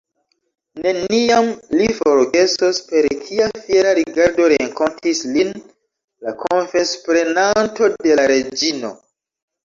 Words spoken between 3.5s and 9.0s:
fiera rigardo renkontis lin la konfesprenanto de la reĝino.